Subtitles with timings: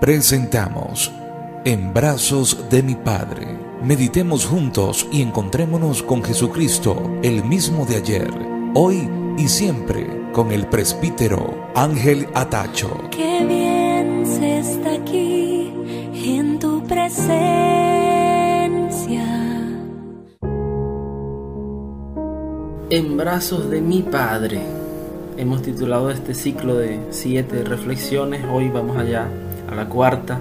[0.00, 1.12] presentamos
[1.64, 3.58] En brazos de mi Padre.
[3.82, 8.30] Meditemos juntos y encontrémonos con Jesucristo, el mismo de ayer,
[8.74, 13.08] hoy y siempre, con el presbítero Ángel Atacho.
[13.10, 15.72] Qué bien se está aquí
[16.14, 17.34] en tu presencia.
[22.90, 24.60] En brazos de mi Padre.
[25.36, 28.44] Hemos titulado este ciclo de siete reflexiones.
[28.52, 29.28] Hoy vamos allá
[29.70, 30.40] a la cuarta,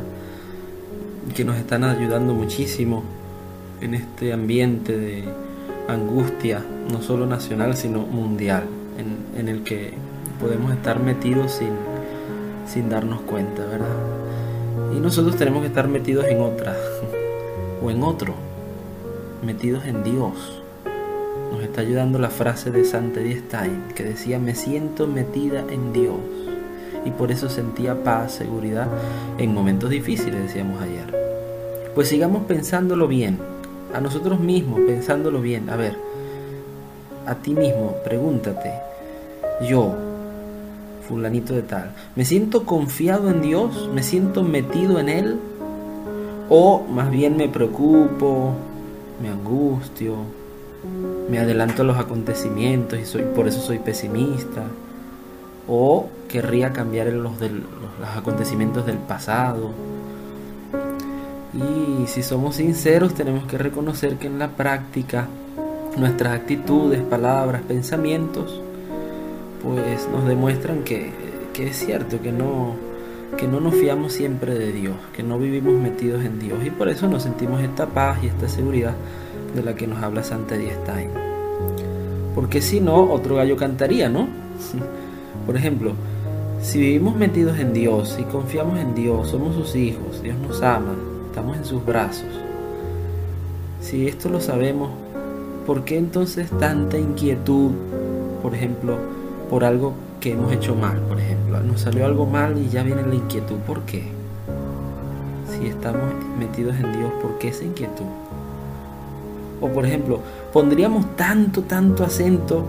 [1.36, 3.04] que nos están ayudando muchísimo
[3.82, 5.24] en este ambiente de
[5.88, 8.64] angustia, no solo nacional, sino mundial,
[8.98, 9.94] en, el que
[10.40, 11.72] podemos estar metidos sin,
[12.68, 13.88] sin darnos cuenta, ¿verdad?
[14.96, 16.76] Y nosotros tenemos que estar metidos en otra,
[17.84, 18.36] o en otro,
[19.46, 20.62] metidos en Dios.
[21.52, 26.18] Nos está ayudando la frase de Santa Stein que decía, me siento metida en Dios
[27.06, 28.88] y por eso sentía paz, seguridad
[29.38, 31.24] en momentos difíciles, decíamos ayer.
[31.96, 33.38] Pues sigamos pensándolo bien,
[33.94, 35.70] a nosotros mismos pensándolo bien.
[35.70, 35.96] A ver,
[37.26, 38.74] a ti mismo, pregúntate,
[39.70, 39.94] yo,
[41.08, 43.90] fulanito de tal, ¿me siento confiado en Dios?
[43.94, 45.40] ¿Me siento metido en Él?
[46.50, 48.54] ¿O más bien me preocupo,
[49.22, 50.16] me angustio,
[51.30, 54.64] me adelanto a los acontecimientos y soy, por eso soy pesimista?
[55.68, 59.72] O querría cambiar los, los, acontecimientos del pasado.
[61.54, 65.28] Y si somos sinceros tenemos que reconocer que en la práctica
[65.98, 68.60] nuestras actitudes, palabras, pensamientos,
[69.62, 71.12] pues nos demuestran que,
[71.54, 72.76] que es cierto, que no,
[73.38, 76.90] que no nos fiamos siempre de Dios, que no vivimos metidos en Dios y por
[76.90, 78.96] eso nos sentimos esta paz y esta seguridad
[79.56, 81.10] de la que nos habla Santa Diestain.
[82.34, 84.28] Porque si no, otro gallo cantaría, ¿no?
[85.46, 85.94] Por ejemplo,
[86.62, 90.96] si vivimos metidos en Dios, y confiamos en Dios, somos sus hijos, Dios nos ama,
[91.28, 92.30] estamos en sus brazos.
[93.82, 94.90] Si esto lo sabemos,
[95.68, 97.72] ¿por qué entonces tanta inquietud,
[98.42, 98.98] por ejemplo,
[99.50, 101.60] por algo que hemos hecho mal, por ejemplo?
[101.60, 103.58] Nos salió algo mal y ya viene la inquietud.
[103.68, 104.04] ¿Por qué?
[105.50, 106.02] Si estamos
[106.40, 108.06] metidos en Dios, ¿por qué esa inquietud?
[109.60, 110.22] O por ejemplo,
[110.54, 112.66] pondríamos tanto, tanto acento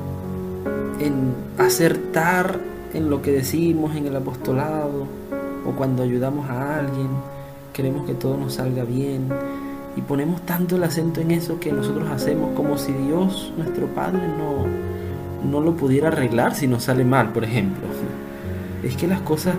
[1.01, 2.59] en acertar
[2.93, 5.07] en lo que decimos en el apostolado
[5.67, 7.09] o cuando ayudamos a alguien,
[7.73, 9.29] queremos que todo nos salga bien
[9.97, 14.21] y ponemos tanto el acento en eso que nosotros hacemos como si Dios, nuestro Padre,
[14.39, 14.67] no,
[15.49, 17.87] no lo pudiera arreglar si nos sale mal, por ejemplo.
[18.83, 19.55] Es que las cosas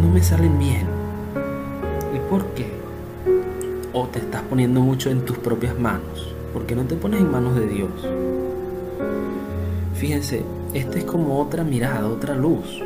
[0.00, 0.86] no me salen bien.
[2.14, 2.66] ¿Y por qué?
[3.92, 6.34] O te estás poniendo mucho en tus propias manos.
[6.52, 7.90] ¿Por qué no te pones en manos de Dios?
[9.94, 12.82] Fíjense, esta es como otra mirada, otra luz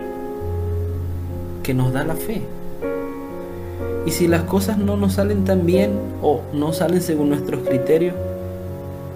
[1.62, 2.42] que nos da la fe.
[4.06, 5.92] Y si las cosas no nos salen tan bien
[6.22, 8.14] o no salen según nuestros criterios,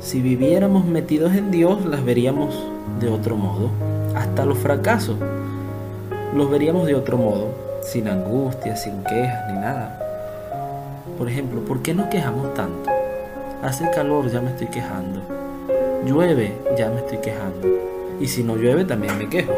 [0.01, 2.55] si viviéramos metidos en Dios, las veríamos
[3.01, 3.71] de otro modo.
[4.15, 5.17] Hasta los fracasos
[6.35, 7.49] los veríamos de otro modo,
[7.83, 9.99] sin angustia, sin quejas ni nada.
[11.19, 12.91] Por ejemplo, ¿por qué nos quejamos tanto?
[13.63, 15.42] Hace calor, ya me estoy quejando.
[16.07, 17.69] Llueve, ya me estoy quejando.
[18.21, 19.53] Y si no llueve, también me quejo.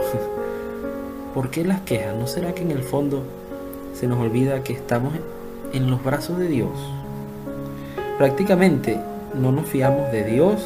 [1.35, 2.15] ¿Por qué las quejas?
[2.17, 3.23] ¿No será que en el fondo
[3.95, 5.15] se nos olvida que estamos
[5.73, 6.71] en los brazos de Dios?
[8.19, 9.01] Prácticamente
[9.35, 10.63] no nos fiamos de Dios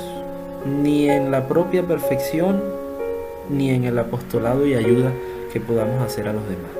[0.67, 2.61] ni en la propia perfección
[3.49, 5.13] ni en el apostolado y ayuda
[5.53, 6.73] que podamos hacer a los demás.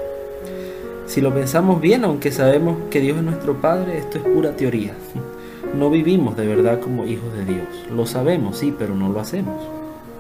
[1.07, 4.93] Si lo pensamos bien, aunque sabemos que Dios es nuestro Padre, esto es pura teoría.
[5.77, 7.67] No vivimos de verdad como hijos de Dios.
[7.95, 9.55] Lo sabemos, sí, pero no lo hacemos.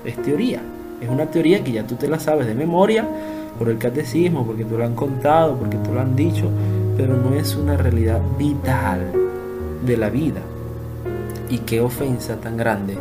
[0.04, 0.60] Es teoría.
[1.00, 3.08] Es una teoría que ya tú te la sabes de memoria
[3.58, 6.48] por el catecismo, porque te lo han contado, porque te lo han dicho,
[6.96, 9.10] pero no es una realidad vital
[9.84, 10.40] de la vida.
[11.48, 12.96] Y qué ofensa tan grande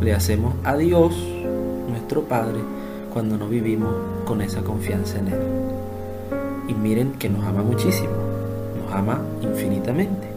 [0.00, 1.16] le hacemos a Dios,
[1.88, 2.58] nuestro Padre,
[3.12, 3.94] cuando no vivimos
[4.24, 5.40] con esa confianza en Él.
[6.68, 8.12] Y miren que nos ama muchísimo,
[8.84, 10.27] nos ama infinitamente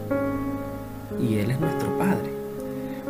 [1.21, 2.31] y Él es nuestro Padre.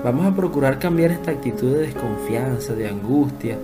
[0.03, 3.57] Vamos a procurar cambiar esta actitud de desconfianza, de angustia.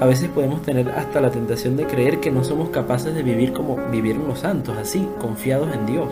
[0.00, 3.52] A veces podemos tener hasta la tentación de creer que no somos capaces de vivir
[3.52, 6.08] como vivieron los santos, así, confiados en Dios.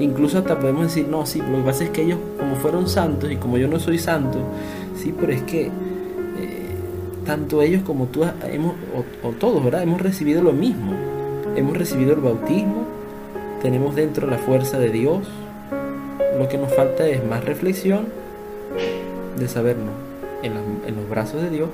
[0.00, 3.30] Incluso hasta podemos decir, no, sí, lo que pasa es que ellos como fueron santos
[3.30, 4.40] y como yo no soy santo,
[4.96, 5.70] sí, pero es que eh,
[7.24, 8.74] tanto ellos como tú hemos,
[9.22, 9.84] o todos, ¿verdad?
[9.84, 10.94] Hemos recibido lo mismo.
[11.54, 12.82] Hemos recibido el bautismo,
[13.62, 15.28] tenemos dentro la fuerza de Dios,
[16.38, 18.06] lo que nos falta es más reflexión
[19.38, 19.94] de sabernos
[20.42, 21.68] en, los brazos de Dios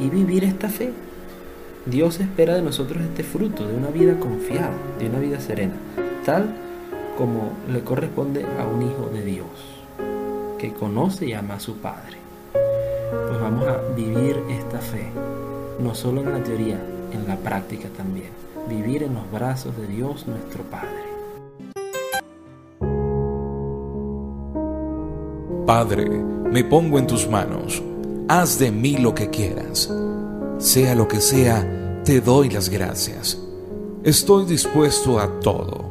[0.00, 0.92] y vivir esta fe.
[1.86, 5.74] Dios espera de nosotros este fruto de una vida confiada, de una vida serena.
[6.24, 6.54] tal
[7.16, 9.48] como le corresponde a un hijo de Dios,
[10.56, 12.18] que conoce y ama a su Padre.
[12.52, 15.10] Pues vamos a vivir esta fe,
[15.80, 16.78] no solo en la teoría,
[17.12, 18.30] en la práctica también.
[18.68, 21.07] Vivir en los brazos de Dios nuestro Padre.
[25.68, 27.82] Padre, me pongo en tus manos.
[28.26, 29.92] Haz de mí lo que quieras.
[30.56, 33.38] Sea lo que sea, te doy las gracias.
[34.02, 35.84] Estoy dispuesto a todo.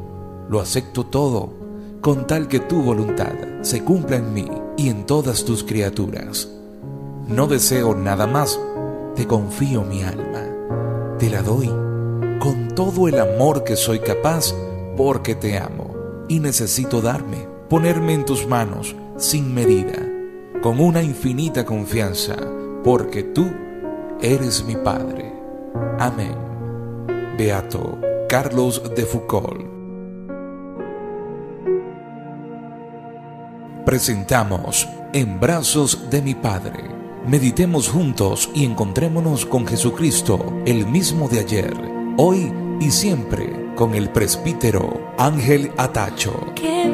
[0.50, 1.50] Lo acepto todo,
[2.00, 6.48] con tal que tu voluntad se cumpla en mí y en todas tus criaturas.
[7.28, 8.58] No deseo nada más.
[9.14, 10.42] Te confío mi alma.
[11.20, 11.68] Te la doy
[12.40, 14.52] con todo el amor que soy capaz
[14.96, 15.94] porque te amo
[16.26, 19.98] y necesito darme, ponerme en tus manos sin medida,
[20.62, 22.36] con una infinita confianza,
[22.84, 23.50] porque tú
[24.22, 25.32] eres mi Padre.
[25.98, 26.36] Amén.
[27.36, 27.98] Beato
[28.28, 29.66] Carlos de Foucault.
[33.84, 36.84] Presentamos En brazos de mi Padre.
[37.26, 41.74] Meditemos juntos y encontrémonos con Jesucristo, el mismo de ayer,
[42.18, 46.52] hoy y siempre, con el presbítero Ángel Atacho.
[46.54, 46.88] Qué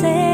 [0.00, 0.27] se